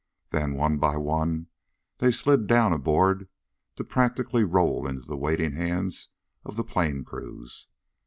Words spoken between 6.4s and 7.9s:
of the plane crews.